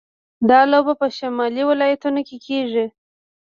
دا 0.49 0.59
لوبه 0.71 0.93
په 1.01 1.07
شمالي 1.17 1.63
ولایتونو 1.71 2.21
کې 2.27 2.37
کیږي. 2.45 2.85